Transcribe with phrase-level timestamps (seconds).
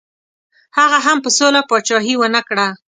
[0.77, 2.67] هغه هم په سوله پاچهي ونه کړه.